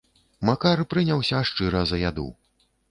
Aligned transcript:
Макар 0.49 0.81
прыняўся 0.93 1.43
шчыра 1.51 1.81
за 1.95 2.03
яду. 2.09 2.29